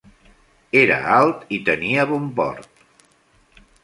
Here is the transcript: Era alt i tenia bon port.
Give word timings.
Era 0.79 0.95
alt 1.17 1.43
i 1.57 1.59
tenia 1.67 2.05
bon 2.13 2.25
port. 2.39 2.83